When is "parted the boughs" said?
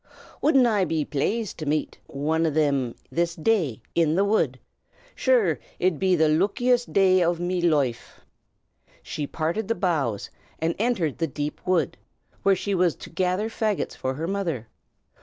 9.27-10.31